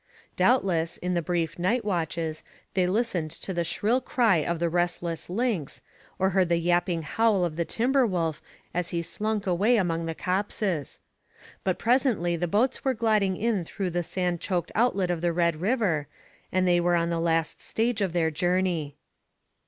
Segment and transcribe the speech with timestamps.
[0.35, 2.41] Doubtless, in the brief night watches,
[2.73, 5.83] they listened to the shrill cry of the restless lynx,
[6.17, 8.41] or heard the yapping howl of the timber wolf
[8.73, 10.99] as he slunk away among the copses.
[11.63, 15.57] But presently the boats were gliding in through the sand choked outlet of the Red
[15.61, 16.07] River,
[16.51, 18.95] and they were on the last stage of their journey.